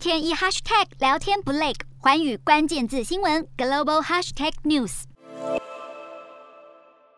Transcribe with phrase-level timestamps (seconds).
[0.00, 5.02] 天一 hashtag 聊天不累，环宇关键字新闻 global hashtag news。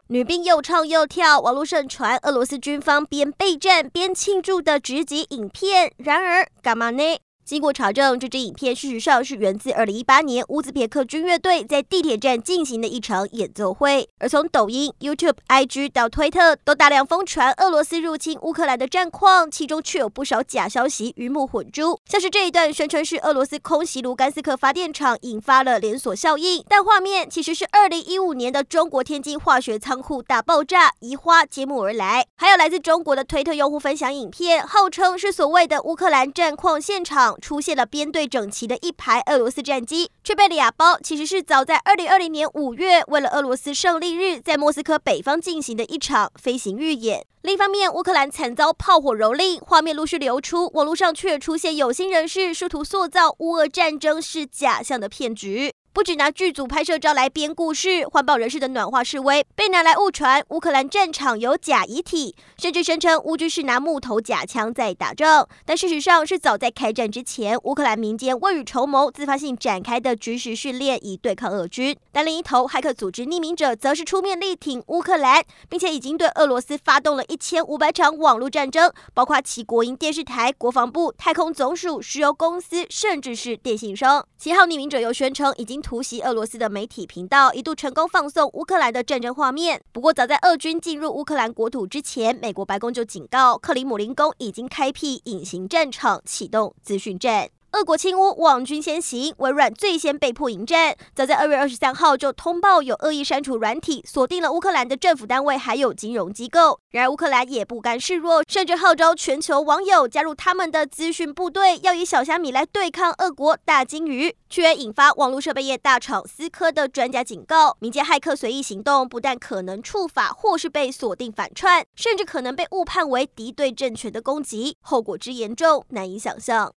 [0.08, 5.92] 女兵又唱又跳，网络盛传俄罗斯军方边备战边庆祝的直击影片。
[5.96, 7.20] 然而，干嘛呢？
[7.44, 14.08] 经过查证，这支影片事实上是源自2018年乌兹别克军乐队在地铁站进行的一场演奏会。
[14.18, 21.98] 而从抖音、YouTube、IG 到推特，都大量疯传俄罗斯入侵乌克兰的战况，其中却有不少假消息鱼目混珠。
[22.04, 32.26] 像是这一段宣称是俄罗斯空袭卢甘斯克发电厂，引发了连锁效应，但画面其实是2015年的中国天津化学仓库大爆炸，移花接木而来。
[32.36, 37.31] 还有来自中国的推特用户分享影片，号称是所谓的乌克兰战况现场。
[37.40, 40.98] 出现了编队整齐的一排俄罗斯战机，却被了哑包。
[40.98, 47.24] 其实是早在二零二零年五月，为了俄罗斯胜利日，在莫斯科北方进行的一场飞行预演。
[47.42, 55.72] 另一方面，乌克兰惨遭炮火蹂躏，画面陆续流出，网络上却出现有心人士试图塑造乌俄战争是假象的骗局。
[55.94, 65.46] 不只拿剧组拍摄照来编故事，环保人士的暖化示威被拿来误传乌克兰战场有假遗体，甚至声称乌军是拿木头假枪在打仗。
[65.66, 71.94] 但事实上是早在开战之前，乌克兰民间未雨绸缪、自发性展开的军事训练，以对抗俄军。
[72.10, 84.26] 但另一头，骇客组织匿名者则是出面力挺乌克兰，并且已经对俄罗斯发动了一千五百场网络战争，包括其国营电视台、国防部、太空总署、石油公司，甚至是电信商。
[84.38, 85.81] 其后匿名者又宣称已经。
[85.82, 97.50] 突袭俄罗斯的媒体频道一度成功放送乌克兰的战争画面，不过早在俄军进入乌克兰国土之前，美国白宫就警告克里姆林宫已经开辟隐形战场，启动资讯战。
[97.72, 100.94] 俄国侵乌，网军先行，微软最先被迫迎战。
[101.14, 106.78] 早在二月二十三号就通报有恶意删除软体，锁定了乌克兰的政府单位还有金融机构。
[106.90, 126.70] 然而乌克兰也不甘示弱，甚至号召全球网友加入他们的资讯部队，要以小虾米来对抗俄国大鲸鱼，却引发网络设备业大厂思科的专家警告：民间骇客随意行动，不但可能触法，或是被锁定反串，甚至可能被误判为敌对政权的攻击，后果之严重难以想象。